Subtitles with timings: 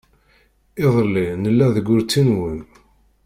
[0.85, 2.59] Iḍelli nella deg urti-nwen.